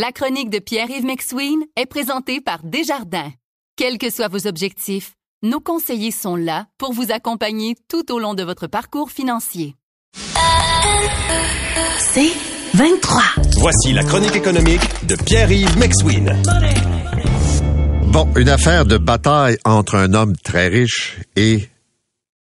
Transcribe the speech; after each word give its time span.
La 0.00 0.12
chronique 0.12 0.48
de 0.48 0.60
Pierre-Yves 0.60 1.04
McSween 1.04 1.58
est 1.74 1.86
présentée 1.86 2.40
par 2.40 2.62
Desjardins. 2.62 3.32
Quels 3.74 3.98
que 3.98 4.10
soient 4.10 4.28
vos 4.28 4.46
objectifs, 4.46 5.14
nos 5.42 5.58
conseillers 5.58 6.12
sont 6.12 6.36
là 6.36 6.68
pour 6.78 6.92
vous 6.92 7.10
accompagner 7.10 7.74
tout 7.88 8.12
au 8.12 8.20
long 8.20 8.34
de 8.34 8.44
votre 8.44 8.68
parcours 8.68 9.10
financier. 9.10 9.74
C'est 11.98 12.30
23. 12.74 13.22
Voici 13.56 13.92
la 13.92 14.04
chronique 14.04 14.36
économique 14.36 14.82
de 15.08 15.16
Pierre-Yves 15.16 15.76
McSween. 15.76 16.32
Bon, 18.12 18.28
une 18.36 18.50
affaire 18.50 18.86
de 18.86 18.98
bataille 18.98 19.58
entre 19.64 19.96
un 19.96 20.14
homme 20.14 20.36
très 20.36 20.68
riche 20.68 21.16
et 21.34 21.68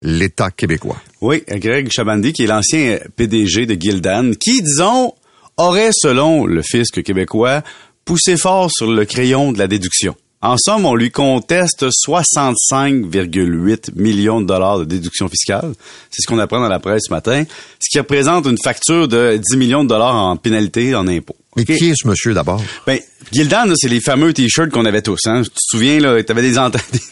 l'État 0.02 0.52
québécois. 0.52 1.02
Oui, 1.20 1.42
Greg 1.48 1.90
Chabandi, 1.90 2.32
qui 2.32 2.44
est 2.44 2.46
l'ancien 2.46 3.00
PDG 3.16 3.66
de 3.66 3.74
Gildan, 3.74 4.36
qui, 4.36 4.62
disons, 4.62 5.14
aurait, 5.60 5.90
selon 5.92 6.46
le 6.46 6.62
fisc 6.62 7.02
québécois, 7.02 7.62
poussé 8.04 8.36
fort 8.36 8.70
sur 8.70 8.90
le 8.90 9.04
crayon 9.04 9.52
de 9.52 9.58
la 9.58 9.66
déduction. 9.66 10.16
En 10.42 10.56
somme, 10.56 10.86
on 10.86 10.94
lui 10.94 11.10
conteste 11.10 11.84
65,8 11.84 13.90
millions 13.94 14.40
de 14.40 14.46
dollars 14.46 14.78
de 14.78 14.84
déduction 14.84 15.28
fiscale. 15.28 15.74
C'est 16.10 16.22
ce 16.22 16.26
qu'on 16.26 16.38
apprend 16.38 16.60
dans 16.60 16.68
la 16.68 16.80
presse 16.80 17.02
ce 17.08 17.12
matin, 17.12 17.44
ce 17.78 17.90
qui 17.90 17.98
représente 17.98 18.46
une 18.46 18.56
facture 18.62 19.06
de 19.06 19.36
10 19.36 19.56
millions 19.58 19.84
de 19.84 19.90
dollars 19.90 20.14
en 20.14 20.36
pénalité, 20.36 20.94
en 20.94 21.06
impôts. 21.06 21.36
Mais 21.56 21.64
qui 21.64 21.72
est 21.72 21.94
ce 22.00 22.06
monsieur 22.06 22.32
d'abord? 22.32 22.62
Ben, 22.86 22.98
Gildan, 23.32 23.72
c'est 23.74 23.88
les 23.88 24.00
fameux 24.00 24.32
t-shirts 24.32 24.70
qu'on 24.70 24.84
avait 24.84 25.02
tous. 25.02 25.20
Hein. 25.26 25.42
Tu 25.42 25.50
te 25.50 25.58
souviens, 25.58 25.98
là, 25.98 26.22
t'avais 26.22 26.42
des, 26.42 26.52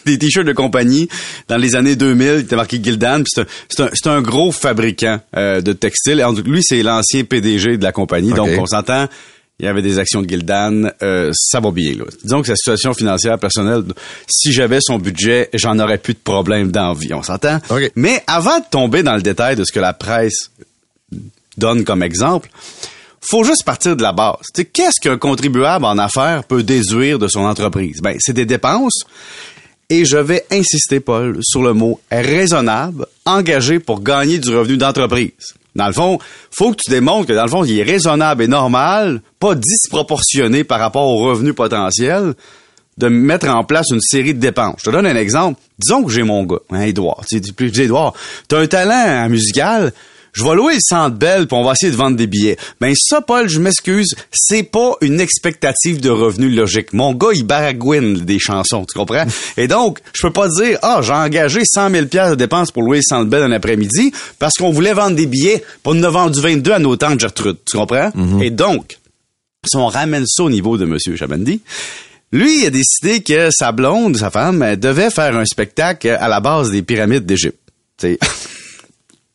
des 0.07 0.19
t-shirts 0.19 0.47
de 0.47 0.53
compagnie 0.53 1.09
dans 1.49 1.57
les 1.57 1.75
années 1.75 1.97
2000, 1.97 2.27
il 2.27 2.41
était 2.41 2.57
marqué 2.57 2.81
Gildan. 2.83 3.25
C'est 3.29 4.07
un, 4.07 4.23
gros 4.23 4.53
fabricant 4.53 5.21
euh, 5.37 5.61
de 5.61 5.73
textiles. 5.73 6.23
En 6.23 6.35
tout 6.35 6.43
cas, 6.43 6.51
lui, 6.51 6.63
c'est 6.63 6.83
l'ancien 6.83 7.25
PDG 7.25 7.79
de 7.79 7.83
la 7.83 7.93
compagnie. 7.93 8.33
Donc, 8.33 8.51
on 8.59 8.67
s'entend. 8.67 9.09
Il 9.61 9.65
y 9.65 9.69
avait 9.69 9.83
des 9.83 9.99
actions 9.99 10.23
de 10.23 10.29
Gildan, 10.29 10.93
euh, 11.03 11.33
ça 11.35 11.59
va 11.59 11.73
bien. 11.73 11.93
Là. 11.95 12.05
Disons 12.23 12.43
que 12.43 12.47
sa 12.47 12.55
situation 12.55 12.95
financière 12.95 13.41
personnelle, 13.41 13.83
si 14.29 14.53
j'avais 14.53 14.79
son 14.81 15.01
budget, 15.01 15.51
j'en 15.53 15.81
aurais 15.81 15.99
plus 15.99 16.15
de 16.15 16.21
problème 16.23 16.71
d'envie. 16.71 17.13
On 17.13 17.25
s'entend. 17.25 17.59
Mais 17.97 18.23
avant 18.29 18.61
de 18.61 18.65
tomber 18.71 19.03
dans 19.03 19.17
le 19.17 19.23
détail 19.23 19.57
de 19.57 19.65
ce 19.65 19.73
que 19.73 19.81
la 19.81 19.95
presse 19.95 20.53
donne 21.57 21.83
comme 21.83 22.05
exemple, 22.05 22.49
faut 23.21 23.45
juste 23.45 23.65
partir 23.65 23.97
de 23.97 24.03
la 24.03 24.13
base. 24.13 24.47
Tu 24.55 24.65
qu'est-ce 24.65 25.01
qu'un 25.01 25.19
contribuable 25.19 25.85
en 25.85 25.99
affaires 25.99 26.45
peut 26.45 26.63
déduire 26.63 27.19
de 27.19 27.29
son 27.29 27.41
entreprise? 27.41 28.01
Ben, 28.03 28.17
c'est 28.19 28.33
des 28.33 28.47
dépenses. 28.47 29.05
Et 29.91 30.05
je 30.05 30.19
vais 30.19 30.45
insister, 30.51 31.01
Paul, 31.01 31.39
sur 31.43 31.63
le 31.63 31.73
mot 31.73 31.99
raisonnable, 32.11 33.07
engagé 33.25 33.79
pour 33.79 34.03
gagner 34.03 34.39
du 34.39 34.55
revenu 34.55 34.77
d'entreprise. 34.77 35.55
Dans 35.75 35.87
le 35.87 35.93
fond, 35.93 36.19
faut 36.51 36.73
que 36.73 36.83
tu 36.85 36.91
démontres 36.91 37.29
que 37.29 37.33
dans 37.33 37.45
le 37.45 37.51
fond, 37.51 37.65
il 37.65 37.79
est 37.79 37.85
raisonnable 37.85 38.43
et 38.43 38.49
normal, 38.49 39.23
pas 39.39 39.55
disproportionné 39.55 40.65
par 40.65 40.81
rapport 40.81 41.07
au 41.07 41.19
revenu 41.19 41.55
potentiel, 41.55 42.35
de 42.99 43.09
mettre 43.09 43.49
en 43.49 43.65
place 43.65 43.87
une 43.91 44.01
série 44.01 44.35
de 44.35 44.41
dépenses. 44.41 44.81
Je 44.81 44.87
te 44.87 44.91
donne 44.91 45.07
un 45.07 45.17
exemple. 45.17 45.61
Disons 45.79 46.03
que 46.03 46.13
j'ai 46.13 46.25
mon 46.25 46.45
gars, 46.45 46.59
hein, 46.71 46.81
Edouard. 46.83 47.25
Tu 47.29 47.41
sais, 47.43 47.53
plus 47.53 47.79
Edouard, 47.81 48.13
t'as 48.49 48.61
un 48.61 48.67
talent 48.67 49.25
en 49.25 49.29
musical. 49.29 49.93
Je 50.39 50.45
vais 50.45 50.55
louer 50.55 50.75
le 50.75 50.81
centre 50.81 51.17
belle 51.17 51.49
puis 51.49 51.57
on 51.57 51.65
va 51.65 51.73
essayer 51.73 51.91
de 51.91 51.97
vendre 51.97 52.17
des 52.17 52.29
billets. 52.29 52.57
Ben 52.81 52.95
ça, 52.97 53.21
Paul, 53.21 53.49
je 53.49 53.59
m'excuse, 53.59 54.15
c'est 54.31 54.63
pas 54.63 54.93
une 55.01 55.21
expectative 55.21 56.01
de 56.01 56.11
revenu 56.11 56.49
logique. 56.49 56.93
Mon 56.93 57.13
gars, 57.13 57.31
il 57.35 57.43
baragouine 57.43 58.21
des 58.21 58.39
chansons, 58.39 58.85
tu 58.85 58.97
comprends? 58.97 59.25
Et 59.57 59.67
donc, 59.67 59.99
je 60.13 60.23
peux 60.23 60.33
pas 60.33 60.49
dire, 60.49 60.79
ah, 60.83 61.01
j'ai 61.03 61.13
engagé 61.13 61.63
100 61.65 61.91
000 61.91 62.07
pièces 62.07 62.31
de 62.31 62.35
dépenses 62.37 62.71
pour 62.71 62.85
louer 62.85 62.99
le 62.99 63.03
centre 63.03 63.29
belle 63.29 63.43
un 63.43 63.51
après-midi 63.51 64.13
parce 64.39 64.55
qu'on 64.55 64.71
voulait 64.71 64.95
vendre 64.95 65.17
des 65.17 65.27
billets, 65.27 65.65
pour 65.83 65.97
a 65.97 66.11
vendu 66.11 66.41
22 66.41 66.71
à 66.71 66.79
nos 66.79 66.95
tantes 66.95 67.19
Gertrude, 67.19 67.57
tu 67.69 67.77
comprends? 67.77 68.13
Et 68.41 68.51
donc, 68.51 68.97
si 69.67 69.77
on 69.77 69.87
ramène 69.87 70.25
ça 70.25 70.45
au 70.45 70.51
niveau 70.51 70.79
de 70.79 70.85
M. 70.85 71.17
Chabandi, 71.17 71.61
lui, 72.31 72.61
il 72.61 72.67
a 72.67 72.71
décidé 72.71 73.23
que 73.23 73.49
sa 73.51 73.73
blonde, 73.73 74.17
sa 74.17 74.31
femme, 74.31 74.63
elle 74.63 74.79
devait 74.79 75.11
faire 75.11 75.35
un 75.37 75.45
spectacle 75.45 76.09
à 76.09 76.29
la 76.29 76.39
base 76.39 76.71
des 76.71 76.83
pyramides 76.83 77.27
d'Égypte. 77.27 77.59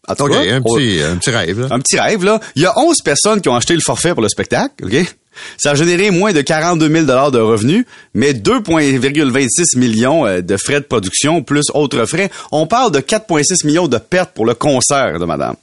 Tu 0.08 0.14
sais. 0.16 0.22
En 0.22 0.25
tout 0.28 0.31
OK, 0.31 0.31
cas, 0.31 0.53
un 0.53 0.62
on- 0.64 0.75
petit, 0.75 1.02
un 1.02 1.16
petit 1.18 1.30
rêve. 1.30 1.59
là. 1.62 1.68
un 1.72 1.80
petit 1.80 2.00
rêve, 2.00 2.24
là. 2.24 2.40
Il 2.56 2.62
y 2.62 2.66
a 2.66 2.74
11 2.78 2.97
personnes 3.03 3.41
qui 3.41 3.50
ont 3.50 3.56
acheté 3.56 3.74
le 3.74 3.81
forfait 3.81 4.14
pour 4.14 4.22
le 4.22 4.30
spectacle, 4.30 4.86
OK? 4.86 5.16
Ça 5.58 5.72
a 5.72 5.75
généré 5.75 6.12
moins 6.12 6.31
de 6.31 6.41
42 6.41 6.90
000 6.90 7.06
de 7.31 7.40
revenus, 7.40 7.86
mais 8.13 8.34
2,26 8.34 9.78
millions 9.78 10.28
euh, 10.28 10.42
de 10.42 10.58
frais 10.58 10.80
de 10.80 10.86
production 10.86 11.42
plus 11.42 11.63
autres 11.74 12.06
frais. 12.06 12.30
On 12.52 12.68
parle 12.68 12.92
de 12.92 13.00
4,6 13.00 13.66
millions 13.66 13.88
de 13.88 13.97
pertes 13.97 14.31
pour 14.36 14.46
le 14.46 14.53
concert 14.53 15.18
de 15.19 15.25
madame. 15.25 15.56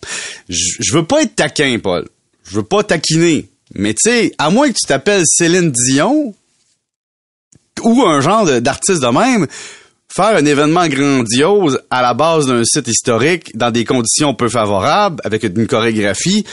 Je 0.48 0.92
veux 0.92 1.04
pas 1.04 1.22
être 1.22 1.36
taquin, 1.36 1.78
Paul. 1.80 2.08
Je 2.48 2.56
veux 2.56 2.64
pas 2.64 2.82
taquiner. 2.82 3.48
Mais 3.76 3.94
tu 3.94 4.10
sais, 4.10 4.32
à 4.38 4.50
moins 4.50 4.66
que 4.68 4.72
tu 4.74 4.86
t'appelles 4.88 5.22
Céline 5.24 5.70
Dion 5.70 6.34
ou 7.82 8.02
un 8.02 8.20
genre 8.20 8.44
d'artiste 8.60 9.00
de 9.02 9.06
même, 9.06 9.46
faire 10.14 10.36
un 10.36 10.44
événement 10.44 10.88
grandiose 10.88 11.80
à 11.90 12.02
la 12.02 12.14
base 12.14 12.46
d'un 12.46 12.64
site 12.64 12.88
historique 12.88 13.56
dans 13.56 13.70
des 13.70 13.84
conditions 13.84 14.34
peu 14.34 14.48
favorables, 14.48 15.20
avec 15.24 15.44
une 15.44 15.66
chorégraphie, 15.66 16.44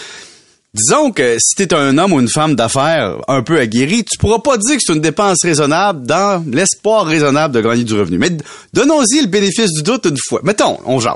disons 0.73 1.12
que 1.12 1.38
si 1.40 1.56
t'es 1.56 1.73
un 1.73 1.97
homme 1.97 2.13
ou 2.13 2.19
une 2.19 2.29
femme 2.29 2.56
d'affaires 2.56 3.18
un 3.28 3.41
peu 3.41 3.59
aguerri, 3.59 4.03
tu 4.03 4.18
pourras 4.19 4.40
pas 4.40 4.57
dire 4.57 4.75
que 4.75 4.81
c'est 4.85 4.94
une 4.94 5.01
dépense 5.01 5.40
raisonnable 5.44 6.06
dans 6.06 6.44
l'espoir 6.51 7.06
raisonnable 7.06 7.56
de 7.56 7.62
gagner 7.62 7.84
du 7.84 7.94
revenu. 7.94 8.19
Mais 8.19 8.29
donnons-y 8.73 9.22
le 9.22 9.28
bénéfice 9.28 9.72
du 9.74 9.81
doute 9.81 10.06
une 10.06 10.18
fois. 10.28 10.41
Mettons, 10.44 10.78
on 10.85 11.00
jase. 11.00 11.16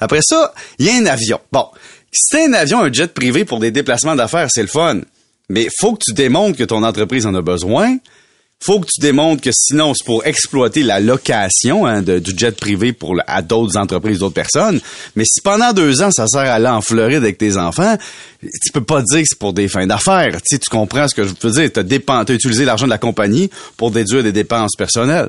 Après 0.00 0.20
ça, 0.22 0.54
il 0.78 0.86
y 0.86 0.90
a 0.90 0.94
un 0.94 1.06
avion. 1.06 1.38
Bon, 1.52 1.66
si 2.10 2.38
un 2.38 2.52
avion, 2.54 2.80
un 2.80 2.92
jet 2.92 3.12
privé 3.12 3.44
pour 3.44 3.60
des 3.60 3.70
déplacements 3.70 4.16
d'affaires, 4.16 4.48
c'est 4.50 4.62
le 4.62 4.68
fun. 4.68 5.00
Mais 5.50 5.68
faut 5.78 5.92
que 5.92 6.02
tu 6.06 6.14
démontres 6.14 6.56
que 6.56 6.64
ton 6.64 6.82
entreprise 6.82 7.26
en 7.26 7.34
a 7.34 7.42
besoin 7.42 7.98
faut 8.62 8.80
que 8.80 8.86
tu 8.86 9.00
démontres 9.00 9.42
que 9.42 9.50
sinon 9.52 9.92
c'est 9.94 10.04
pour 10.06 10.24
exploiter 10.26 10.82
la 10.82 10.98
location 11.00 11.84
hein, 11.86 12.00
de- 12.00 12.18
du 12.18 12.32
jet 12.36 12.56
privé 12.58 12.92
pour 12.94 13.14
à 13.26 13.42
d'autres 13.42 13.76
entreprises, 13.76 14.18
d'autres 14.20 14.34
personnes. 14.34 14.80
Mais 15.16 15.24
si 15.26 15.40
pendant 15.42 15.72
deux 15.72 16.00
ans 16.02 16.10
ça 16.10 16.26
sert 16.26 16.40
à 16.40 16.54
aller 16.54 16.68
en 16.68 16.80
Floride 16.80 17.18
avec 17.18 17.36
tes 17.36 17.56
enfants, 17.58 17.98
tu 18.40 18.72
peux 18.72 18.82
pas 18.84 19.02
dire 19.02 19.20
que 19.20 19.26
c'est 19.28 19.38
pour 19.38 19.52
des 19.52 19.68
fins 19.68 19.86
d'affaires. 19.86 20.32
Tu 20.36 20.54
sais, 20.54 20.58
tu 20.58 20.70
comprends 20.70 21.06
ce 21.08 21.14
que 21.14 21.24
je 21.24 21.34
veux 21.42 21.50
dire 21.50 21.68
dépen- 21.84 22.24
t'as 22.24 22.32
utilisé 22.34 22.64
l'argent 22.64 22.86
de 22.86 22.90
la 22.90 22.98
compagnie 22.98 23.50
pour 23.76 23.90
déduire 23.90 24.22
des 24.22 24.32
dépenses 24.32 24.72
personnelles. 24.78 25.28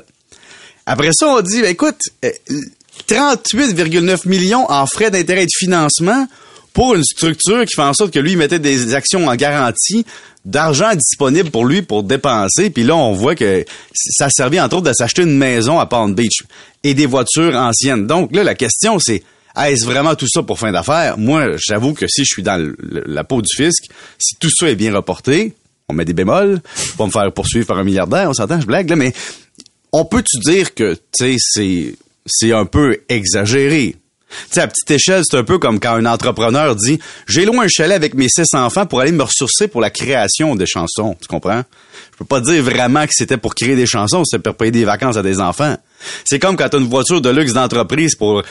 Après 0.86 1.10
ça, 1.12 1.26
on 1.28 1.40
dit, 1.42 1.60
ben, 1.60 1.70
écoute, 1.70 1.98
euh, 2.24 2.30
38,9 3.06 4.24
millions 4.26 4.70
en 4.70 4.86
frais 4.86 5.10
d'intérêt 5.10 5.42
et 5.42 5.46
de 5.46 5.50
financement 5.58 6.26
pour 6.76 6.94
une 6.94 7.04
structure 7.04 7.64
qui 7.64 7.74
fait 7.74 7.80
en 7.80 7.94
sorte 7.94 8.12
que 8.12 8.18
lui 8.18 8.36
mettait 8.36 8.58
des 8.58 8.92
actions 8.92 9.28
en 9.28 9.34
garantie 9.34 10.04
d'argent 10.44 10.94
disponible 10.94 11.50
pour 11.50 11.64
lui 11.64 11.80
pour 11.80 12.02
dépenser. 12.02 12.68
Puis 12.68 12.84
là, 12.84 12.94
on 12.94 13.14
voit 13.14 13.34
que 13.34 13.64
ça 13.94 14.28
servait 14.28 14.60
entre 14.60 14.76
autres 14.76 14.90
de 14.90 14.92
s'acheter 14.92 15.22
une 15.22 15.38
maison 15.38 15.78
à 15.78 15.86
Palm 15.86 16.14
Beach 16.14 16.42
et 16.84 16.92
des 16.92 17.06
voitures 17.06 17.56
anciennes. 17.56 18.06
Donc 18.06 18.36
là, 18.36 18.44
la 18.44 18.54
question 18.54 18.98
c'est 18.98 19.22
est-ce 19.58 19.86
vraiment 19.86 20.14
tout 20.16 20.28
ça 20.28 20.42
pour 20.42 20.58
fin 20.58 20.70
d'affaires? 20.70 21.16
Moi, 21.16 21.52
j'avoue 21.56 21.94
que 21.94 22.06
si 22.08 22.26
je 22.26 22.28
suis 22.30 22.42
dans 22.42 22.62
la 22.78 23.24
peau 23.24 23.40
du 23.40 23.56
fisc, 23.56 23.84
si 24.18 24.36
tout 24.38 24.50
ça 24.54 24.68
est 24.68 24.76
bien 24.76 24.94
reporté, 24.94 25.54
on 25.88 25.94
met 25.94 26.04
des 26.04 26.12
bémols, 26.12 26.60
pour 26.98 27.06
me 27.06 27.10
faire 27.10 27.32
poursuivre 27.32 27.66
par 27.66 27.78
un 27.78 27.84
milliardaire, 27.84 28.28
on 28.28 28.34
s'entend, 28.34 28.60
je 28.60 28.66
blague, 28.66 28.90
là, 28.90 28.96
mais 28.96 29.14
on 29.92 30.04
peut-tu 30.04 30.38
dire 30.40 30.74
que, 30.74 30.92
tu 30.92 31.00
sais, 31.14 31.36
c'est, 31.38 31.94
c'est 32.26 32.52
un 32.52 32.66
peu 32.66 32.98
exagéré? 33.08 33.96
Tu 34.28 34.54
sais, 34.54 34.60
à 34.60 34.66
petite 34.66 34.90
échelle, 34.90 35.22
c'est 35.24 35.36
un 35.36 35.44
peu 35.44 35.58
comme 35.58 35.78
quand 35.78 35.94
un 35.94 36.04
entrepreneur 36.06 36.74
dit 36.74 36.98
J'ai 37.28 37.44
loin 37.44 37.64
un 37.64 37.68
chalet 37.68 37.94
avec 37.94 38.14
mes 38.14 38.28
six 38.28 38.46
enfants 38.54 38.84
pour 38.86 39.00
aller 39.00 39.12
me 39.12 39.22
ressourcer 39.22 39.68
pour 39.68 39.80
la 39.80 39.90
création 39.90 40.54
des 40.56 40.66
chansons. 40.66 41.16
Tu 41.20 41.28
comprends? 41.28 41.62
Je 42.12 42.18
peux 42.18 42.24
pas 42.24 42.40
dire 42.40 42.62
vraiment 42.62 43.04
que 43.06 43.12
c'était 43.12 43.36
pour 43.36 43.54
créer 43.54 43.76
des 43.76 43.86
chansons, 43.86 44.24
c'était 44.24 44.42
pour 44.42 44.56
payer 44.56 44.72
des 44.72 44.84
vacances 44.84 45.16
à 45.16 45.22
des 45.22 45.38
enfants. 45.40 45.76
C'est 46.24 46.38
comme 46.38 46.56
quand 46.56 46.68
tu 46.68 46.76
as 46.76 46.80
une 46.80 46.88
voiture 46.88 47.20
de 47.20 47.30
luxe 47.30 47.52
d'entreprise 47.52 48.14
pour 48.16 48.42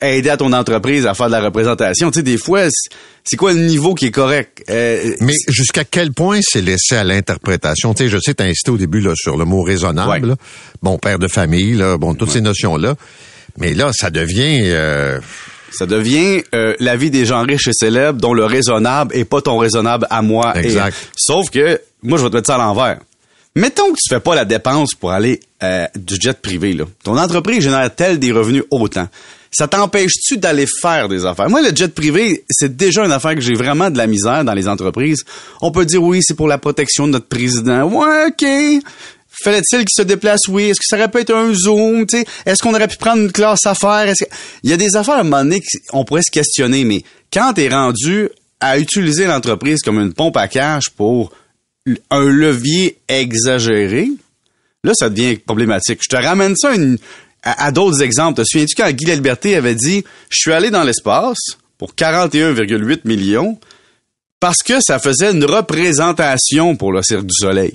aider 0.00 0.30
à 0.30 0.36
ton 0.36 0.52
entreprise 0.52 1.06
à 1.06 1.14
faire 1.14 1.26
de 1.28 1.32
la 1.32 1.40
représentation. 1.40 2.10
Tu 2.10 2.18
sais, 2.18 2.22
des 2.24 2.36
fois, 2.38 2.64
c'est- 2.70 2.90
c'est 3.24 3.36
quoi 3.36 3.52
le 3.52 3.60
niveau 3.60 3.94
qui 3.94 4.06
est 4.06 4.10
correct? 4.10 4.64
Euh, 4.68 5.14
Mais 5.20 5.34
jusqu'à 5.48 5.84
quel 5.84 6.12
point 6.12 6.40
c'est 6.42 6.60
laissé 6.62 6.96
à 6.96 7.04
l'interprétation? 7.04 7.94
Tu 7.94 8.04
sais, 8.04 8.08
je 8.10 8.18
sais, 8.18 8.34
t'as 8.34 8.44
insisté 8.44 8.70
au 8.70 8.76
début 8.78 9.00
là, 9.00 9.12
sur 9.14 9.36
le 9.36 9.44
mot 9.44 9.62
raisonnable. 9.62 10.10
Ouais. 10.10 10.20
là. 10.20 10.34
Bon, 10.82 10.98
père 10.98 11.18
de 11.18 11.28
famille, 11.28 11.74
là, 11.74 11.96
bon, 11.98 12.14
toutes 12.14 12.30
ces 12.32 12.40
notions-là. 12.40 12.96
Mais 13.58 13.74
là, 13.74 13.90
ça 13.92 14.10
devient... 14.10 14.60
euh, 14.64 15.18
Ça 15.72 15.86
devient 15.86 16.42
euh, 16.54 16.74
la 16.80 16.96
vie 16.96 17.10
des 17.10 17.24
gens 17.24 17.42
riches 17.42 17.66
et 17.68 17.72
célèbres 17.72 18.20
dont 18.20 18.34
le 18.34 18.44
raisonnable 18.44 19.14
est 19.16 19.24
pas 19.24 19.40
ton 19.40 19.56
raisonnable 19.58 20.06
à 20.10 20.20
moi. 20.22 20.54
Exact. 20.58 20.94
Et- 20.94 21.06
sauf 21.16 21.48
que 21.50 21.80
moi, 22.02 22.18
je 22.18 22.24
vais 22.24 22.30
te 22.30 22.34
mettre 22.36 22.46
ça 22.48 22.56
à 22.56 22.58
l'envers. 22.58 22.98
Mettons 23.54 23.90
que 23.92 23.96
tu 24.02 24.08
fais 24.08 24.20
pas 24.20 24.34
la 24.34 24.44
dépense 24.44 24.94
pour 24.94 25.12
aller 25.12 25.40
euh, 25.62 25.86
du 25.96 26.16
jet 26.20 26.40
privé. 26.40 26.72
Là. 26.74 26.84
Ton 27.04 27.16
entreprise 27.18 27.62
génère-t-elle 27.62 28.18
des 28.18 28.32
revenus 28.32 28.64
autant? 28.70 29.08
Ça 29.50 29.68
t'empêche-tu 29.68 30.38
d'aller 30.38 30.66
faire 30.80 31.08
des 31.10 31.26
affaires? 31.26 31.50
Moi, 31.50 31.60
le 31.60 31.74
jet 31.76 31.92
privé, 31.94 32.44
c'est 32.50 32.74
déjà 32.74 33.04
une 33.04 33.12
affaire 33.12 33.34
que 33.34 33.42
j'ai 33.42 33.52
vraiment 33.52 33.90
de 33.90 33.98
la 33.98 34.06
misère 34.06 34.44
dans 34.44 34.54
les 34.54 34.68
entreprises. 34.68 35.22
On 35.60 35.70
peut 35.70 35.84
dire 35.84 36.02
oui, 36.02 36.20
c'est 36.22 36.34
pour 36.34 36.48
la 36.48 36.56
protection 36.56 37.06
de 37.06 37.12
notre 37.12 37.28
président. 37.28 37.84
Ouais, 37.84 38.28
OK. 38.28 38.82
Fallait-il 39.42 39.78
qu'il 39.80 39.88
se 39.96 40.02
déplace? 40.02 40.40
Oui. 40.48 40.64
Est-ce 40.70 40.78
que 40.80 40.86
ça 40.86 40.96
aurait 40.96 41.10
pu 41.10 41.18
être 41.18 41.34
un 41.34 41.52
Zoom? 41.54 42.06
Est-ce 42.46 42.62
qu'on 42.62 42.74
aurait 42.74 42.88
pu 42.88 42.96
prendre 42.96 43.22
une 43.22 43.32
classe? 43.32 43.60
Est-ce 43.66 44.24
que- 44.24 44.30
Il 44.62 44.70
y 44.70 44.72
a 44.72 44.76
des 44.76 44.94
affaires 44.96 45.14
à 45.16 45.20
un 45.20 45.24
moment 45.24 45.42
donné 45.42 45.60
qu'on 45.88 46.04
pourrait 46.04 46.22
se 46.22 46.30
questionner, 46.30 46.84
mais 46.84 47.02
quand 47.32 47.52
t'es 47.54 47.68
rendu 47.68 48.28
à 48.60 48.78
utiliser 48.78 49.26
l'entreprise 49.26 49.80
comme 49.82 49.98
une 49.98 50.12
pompe 50.12 50.36
à 50.36 50.46
cash 50.48 50.90
pour 50.96 51.32
un 52.10 52.24
levier 52.28 52.98
exagéré, 53.08 54.08
là, 54.84 54.92
ça 54.94 55.10
devient 55.10 55.36
problématique. 55.38 56.00
Je 56.04 56.08
te 56.08 56.22
ramène 56.22 56.54
ça 56.56 56.72
à, 57.42 57.66
à 57.66 57.72
d'autres 57.72 58.02
exemples. 58.02 58.40
Te 58.42 58.46
souviens-tu 58.46 58.74
quand 58.76 58.88
Guy 58.92 59.06
Liberté 59.06 59.56
avait 59.56 59.74
dit 59.74 60.04
«Je 60.30 60.36
suis 60.36 60.52
allé 60.52 60.70
dans 60.70 60.84
l'espace 60.84 61.38
pour 61.78 61.94
41,8 61.96 63.00
millions 63.04 63.58
parce 64.38 64.62
que 64.62 64.74
ça 64.80 65.00
faisait 65.00 65.32
une 65.32 65.44
représentation 65.44 66.76
pour 66.76 66.92
le 66.92 67.02
Cirque 67.02 67.26
du 67.26 67.34
Soleil.» 67.34 67.74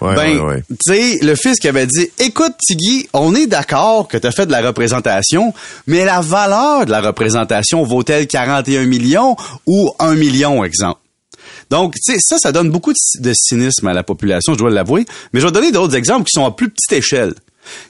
Ouais, 0.00 0.14
ben, 0.14 0.38
ouais, 0.38 0.40
ouais. 0.40 0.64
tu 0.68 0.94
sais, 0.94 1.18
le 1.22 1.34
fils 1.34 1.58
qui 1.58 1.68
avait 1.68 1.86
dit, 1.86 2.10
écoute, 2.18 2.52
Tiggy, 2.58 3.08
on 3.12 3.34
est 3.34 3.46
d'accord 3.46 4.08
que 4.08 4.18
tu 4.18 4.26
as 4.26 4.32
fait 4.32 4.46
de 4.46 4.52
la 4.52 4.60
représentation, 4.60 5.54
mais 5.86 6.04
la 6.04 6.20
valeur 6.20 6.86
de 6.86 6.90
la 6.90 7.00
représentation 7.00 7.82
vaut-elle 7.84 8.26
41 8.26 8.86
millions 8.86 9.36
ou 9.66 9.90
1 9.98 10.14
million, 10.14 10.64
exemple? 10.64 11.00
Donc, 11.70 11.94
tu 11.94 12.12
sais, 12.12 12.18
ça, 12.20 12.38
ça 12.38 12.52
donne 12.52 12.70
beaucoup 12.70 12.92
de, 12.92 13.20
de 13.20 13.32
cynisme 13.34 13.86
à 13.86 13.94
la 13.94 14.02
population, 14.02 14.52
je 14.52 14.58
dois 14.58 14.70
l'avouer. 14.70 15.06
Mais 15.32 15.40
je 15.40 15.46
vais 15.46 15.52
donner 15.52 15.72
d'autres 15.72 15.96
exemples 15.96 16.24
qui 16.24 16.32
sont 16.34 16.44
à 16.44 16.50
plus 16.50 16.68
petite 16.68 16.92
échelle. 16.92 17.34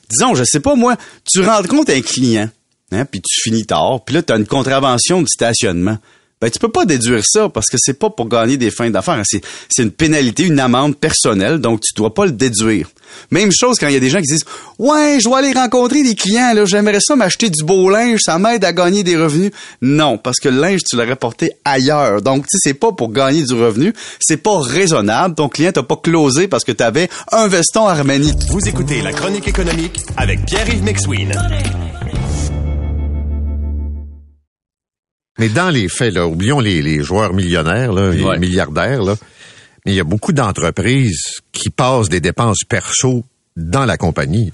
Disons, 0.09 0.35
je 0.35 0.45
sais 0.45 0.61
pas, 0.61 0.77
moi, 0.77 0.97
tu 1.25 1.41
rencontres 1.41 1.93
un 1.93 2.01
client, 2.01 2.49
hein, 2.93 3.05
puis 3.05 3.21
tu 3.21 3.41
finis 3.43 3.67
tard, 3.67 4.05
puis 4.05 4.15
là, 4.15 4.23
tu 4.23 4.33
as 4.33 4.37
une 4.37 4.47
contravention 4.47 5.23
de 5.23 5.27
stationnement. 5.27 5.99
Ben, 6.43 6.50
tu 6.50 6.59
peux 6.59 6.71
pas 6.71 6.85
déduire 6.85 7.23
ça 7.25 7.49
parce 7.49 7.69
que 7.69 7.77
c'est 7.79 7.97
pas 7.97 8.11
pour 8.11 8.29
gagner 8.29 8.56
des 8.56 8.73
fins 8.73 8.91
d'affaires. 8.91 9.23
C'est, 9.25 9.41
c'est 9.69 9.85
une 9.85 9.93
pénalité, 9.93 10.43
une 10.43 10.59
amende 10.59 10.97
personnelle, 10.97 11.61
donc 11.61 11.83
tu 11.83 11.94
dois 11.94 12.12
pas 12.12 12.27
le 12.27 12.33
déduire. 12.33 12.89
Même 13.31 13.53
chose 13.53 13.79
quand 13.79 13.87
il 13.87 13.94
y 13.94 13.97
a 13.97 14.00
des 14.00 14.11
gens 14.11 14.19
qui 14.19 14.27
disent 14.33 14.44
Ouais, 14.77 15.19
je 15.21 15.25
dois 15.25 15.39
aller 15.39 15.53
rencontrer 15.53 16.03
des 16.03 16.17
clients, 16.17 16.53
là, 16.53 16.65
j'aimerais 16.65 16.99
ça 16.99 17.15
m'acheter 17.15 17.49
du 17.49 17.62
beau 17.62 17.89
linge, 17.91 18.19
ça 18.25 18.41
m'aide 18.41 18.65
à 18.65 18.73
gagner 18.73 19.05
des 19.05 19.17
revenus. 19.17 19.53
Non, 19.83 20.19
parce 20.19 20.41
que 20.41 20.49
le 20.49 20.61
linge, 20.61 20.81
tu 20.83 20.97
l'aurais 20.97 21.15
porté 21.15 21.53
ailleurs. 21.65 22.23
Donc, 22.23 22.49
tu 22.49 22.59
sais, 22.59 22.71
c'est 22.71 22.75
pas 22.75 22.91
pour 22.91 23.12
gagner 23.12 23.44
du 23.44 23.55
revenu, 23.55 23.94
c'est 24.19 24.39
pas 24.39 24.59
raisonnable. 24.59 25.37
Ton 25.37 25.49
client 25.49 25.71
t'a 25.71 25.85
pas 25.85 25.97
closé 25.97 26.49
parce 26.49 26.65
que 26.65 26.73
tu 26.73 26.83
avais 26.83 27.09
un 27.31 27.47
veston 27.47 27.87
Armani. 27.87 28.33
Vous 28.49 28.67
écoutez 28.67 29.00
La 29.00 29.12
Chronique 29.12 29.47
économique 29.47 30.00
avec 30.17 30.44
Pierre-Yves 30.44 30.83
McSween. 30.83 31.33
Mais 35.43 35.49
dans 35.49 35.71
les 35.71 35.89
faits, 35.89 36.15
là, 36.15 36.29
oublions 36.29 36.61
les, 36.61 36.83
les 36.83 37.03
joueurs 37.03 37.33
millionnaires, 37.35 37.93
là, 37.93 38.11
les 38.12 38.23
Ouais. 38.23 38.39
milliardaires, 38.39 39.03
là, 39.03 39.17
mais 39.85 39.91
il 39.91 39.97
y 39.97 40.00
a 40.00 40.05
beaucoup 40.05 40.33
d'entreprises 40.33 41.41
qui 41.50 41.69
passent 41.69 42.09
des 42.09 42.21
dépenses 42.21 42.59
perso 42.69 43.25
dans 43.56 43.85
la 43.85 43.97
compagnie. 43.97 44.53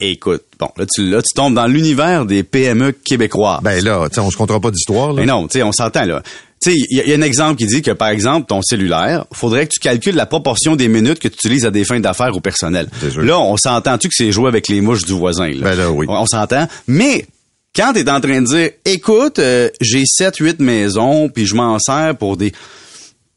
Écoute, 0.00 0.42
bon, 0.58 0.70
là 0.78 0.86
tu, 0.90 1.06
là, 1.10 1.20
tu 1.20 1.34
tombes 1.34 1.54
dans 1.54 1.66
l'univers 1.66 2.24
des 2.24 2.44
PME 2.44 2.92
québécois. 2.92 3.60
Ben 3.62 3.84
là, 3.84 4.08
on 4.16 4.30
se 4.30 4.36
comptera 4.38 4.58
pas 4.58 4.70
d'histoire. 4.70 5.12
Mais 5.12 5.26
non, 5.26 5.46
tu 5.48 5.58
sais, 5.58 5.62
on 5.62 5.70
s'entend 5.72 6.06
là. 6.06 6.22
Tu 6.62 6.70
sais, 6.70 6.76
il 6.90 6.96
y, 6.96 7.00
a- 7.00 7.04
il 7.04 7.10
y 7.10 7.12
a 7.12 7.16
un 7.18 7.20
exemple 7.22 7.56
qui 7.56 7.66
dit 7.66 7.82
que, 7.82 7.90
par 7.90 8.08
exemple, 8.08 8.46
ton 8.46 8.62
cellulaire, 8.62 9.26
faudrait 9.34 9.66
que 9.66 9.72
tu 9.74 9.80
calcules 9.80 10.14
la 10.14 10.24
proportion 10.24 10.76
des 10.76 10.88
minutes 10.88 11.18
que 11.18 11.28
tu 11.28 11.34
utilises 11.34 11.66
à 11.66 11.70
des 11.70 11.84
fins 11.84 12.00
d'affaires 12.00 12.34
ou 12.34 12.40
personnelles. 12.40 12.88
Là, 13.18 13.38
on 13.38 13.58
s'entend-tu 13.58 14.08
que 14.08 14.14
c'est 14.16 14.32
jouer 14.32 14.48
avec 14.48 14.68
les 14.68 14.80
mouches 14.80 15.04
du 15.04 15.12
voisin? 15.12 15.50
Là? 15.50 15.60
Ben 15.60 15.74
là, 15.76 15.90
oui. 15.90 16.06
On, 16.08 16.14
on 16.22 16.26
s'entend. 16.26 16.66
Mais 16.88 17.26
quand 17.74 17.92
tu 17.94 18.00
es 18.00 18.10
en 18.10 18.20
train 18.20 18.42
de 18.42 18.46
dire, 18.46 18.70
écoute, 18.84 19.38
euh, 19.38 19.68
j'ai 19.80 20.04
7, 20.06 20.36
8 20.36 20.60
maisons, 20.60 21.28
puis 21.28 21.46
je 21.46 21.54
m'en 21.54 21.78
sers 21.78 22.16
pour 22.16 22.36
des 22.36 22.52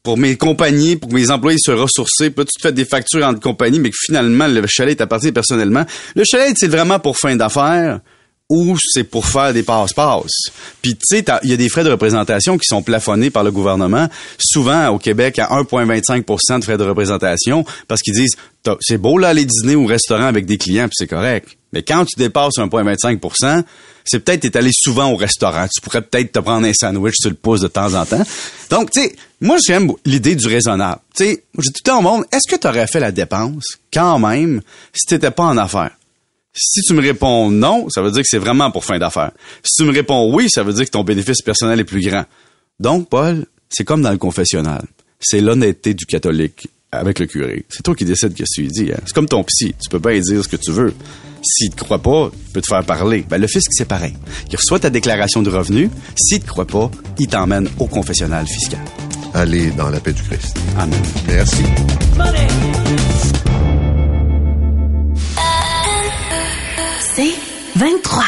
pour 0.02 0.18
mes 0.18 0.36
compagnies, 0.36 0.94
pour 0.94 1.10
que 1.10 1.14
mes 1.16 1.32
employés 1.32 1.58
se 1.60 1.72
ressourcer, 1.72 2.30
puis 2.30 2.44
tu 2.44 2.60
te 2.60 2.68
fais 2.68 2.72
des 2.72 2.84
factures 2.84 3.26
entre 3.26 3.40
compagnies, 3.40 3.80
mais 3.80 3.90
que 3.90 3.96
finalement, 4.00 4.46
le 4.46 4.64
chalet 4.68 4.96
t'appartient 4.96 5.32
personnellement. 5.32 5.84
Le 6.14 6.22
chalet, 6.22 6.54
c'est 6.56 6.68
vraiment 6.68 7.00
pour 7.00 7.18
fin 7.18 7.34
d'affaires 7.34 7.98
ou 8.48 8.76
c'est 8.78 9.02
pour 9.02 9.26
faire 9.26 9.52
des 9.52 9.64
passe-passe. 9.64 10.52
Puis 10.80 10.94
tu 10.94 11.00
sais, 11.02 11.24
il 11.42 11.50
y 11.50 11.52
a 11.52 11.56
des 11.56 11.68
frais 11.68 11.82
de 11.82 11.90
représentation 11.90 12.56
qui 12.56 12.66
sont 12.66 12.82
plafonnés 12.82 13.30
par 13.30 13.42
le 13.42 13.50
gouvernement, 13.50 14.08
souvent 14.38 14.90
au 14.90 14.98
Québec 14.98 15.40
à 15.40 15.48
1,25% 15.48 16.60
de 16.60 16.64
frais 16.64 16.78
de 16.78 16.84
représentation, 16.84 17.64
parce 17.88 18.00
qu'ils 18.00 18.14
disent, 18.14 18.36
c'est 18.80 18.98
beau 18.98 19.18
là 19.18 19.30
aller 19.30 19.44
dîner 19.44 19.74
au 19.74 19.86
restaurant 19.86 20.26
avec 20.26 20.46
des 20.46 20.56
clients, 20.56 20.86
puis 20.86 20.94
c'est 20.96 21.08
correct. 21.08 21.55
Mais 21.72 21.82
quand 21.82 22.04
tu 22.04 22.18
dépasses 22.18 22.56
1,25% 22.56 23.64
c'est 24.06 24.20
peut-être 24.20 24.40
t'es 24.40 24.56
allé 24.56 24.70
souvent 24.72 25.10
au 25.10 25.16
restaurant. 25.16 25.66
Tu 25.72 25.80
pourrais 25.80 26.02
peut-être 26.02 26.32
te 26.32 26.38
prendre 26.38 26.66
un 26.66 26.72
sandwich 26.72 27.16
sur 27.18 27.28
le 27.28 27.36
pouce 27.36 27.60
de 27.60 27.68
temps 27.68 27.92
en 27.94 28.06
temps. 28.06 28.22
Donc, 28.70 28.92
tu 28.92 29.00
sais, 29.00 29.16
moi, 29.40 29.58
j'aime 29.66 29.92
l'idée 30.04 30.36
du 30.36 30.46
raisonnable. 30.46 31.00
Tu 31.14 31.24
sais, 31.24 31.44
j'ai 31.58 31.70
tout 31.72 31.96
le 31.96 32.02
monde, 32.02 32.24
est-ce 32.32 32.48
que 32.48 32.58
tu 32.58 32.68
aurais 32.68 32.86
fait 32.86 33.00
la 33.00 33.10
dépense 33.10 33.78
quand 33.92 34.18
même 34.18 34.62
si 34.92 35.06
t'étais 35.06 35.32
pas 35.32 35.44
en 35.44 35.58
affaires? 35.58 35.90
Si 36.54 36.80
tu 36.82 36.94
me 36.94 37.02
réponds 37.02 37.50
non, 37.50 37.88
ça 37.90 38.00
veut 38.00 38.10
dire 38.10 38.22
que 38.22 38.28
c'est 38.28 38.38
vraiment 38.38 38.70
pour 38.70 38.84
fin 38.84 38.98
d'affaires. 38.98 39.32
Si 39.62 39.82
tu 39.82 39.84
me 39.84 39.92
réponds 39.92 40.32
oui, 40.32 40.48
ça 40.48 40.62
veut 40.62 40.72
dire 40.72 40.86
que 40.86 40.90
ton 40.90 41.04
bénéfice 41.04 41.42
personnel 41.42 41.80
est 41.80 41.84
plus 41.84 42.00
grand. 42.00 42.24
Donc, 42.80 43.08
Paul, 43.10 43.44
c'est 43.68 43.84
comme 43.84 44.02
dans 44.02 44.12
le 44.12 44.18
confessionnal. 44.18 44.84
C'est 45.20 45.40
l'honnêteté 45.40 45.92
du 45.94 46.06
catholique 46.06 46.68
avec 46.98 47.18
le 47.18 47.26
curé. 47.26 47.64
C'est 47.68 47.82
toi 47.82 47.94
qui 47.94 48.04
décides 48.04 48.34
que 48.34 48.44
tu 48.44 48.62
lui 48.62 48.68
dis. 48.68 48.90
hein. 48.92 48.98
C'est 49.06 49.14
comme 49.14 49.26
ton 49.28 49.42
psy. 49.44 49.74
Tu 49.82 49.88
peux 49.90 50.00
pas 50.00 50.12
lui 50.12 50.20
dire 50.20 50.42
ce 50.42 50.48
que 50.48 50.56
tu 50.56 50.70
veux. 50.72 50.94
S'il 51.42 51.70
te 51.70 51.76
croit 51.84 52.00
pas, 52.00 52.30
il 52.32 52.52
peut 52.52 52.60
te 52.60 52.66
faire 52.66 52.84
parler. 52.84 53.24
Ben, 53.28 53.40
le 53.40 53.46
fisc, 53.46 53.68
c'est 53.70 53.84
pareil. 53.86 54.14
Il 54.50 54.56
reçoit 54.56 54.80
ta 54.80 54.90
déclaration 54.90 55.42
de 55.42 55.50
revenus. 55.50 55.90
S'il 56.16 56.40
te 56.40 56.46
croit 56.46 56.66
pas, 56.66 56.90
il 57.18 57.28
t'emmène 57.28 57.68
au 57.78 57.86
confessionnal 57.86 58.46
fiscal. 58.46 58.80
Allez 59.34 59.70
dans 59.70 59.90
la 59.90 60.00
paix 60.00 60.12
du 60.12 60.22
Christ. 60.22 60.56
Amen. 60.78 60.98
Merci. 61.28 61.62
C'est 67.14 67.32
23. 67.76 68.26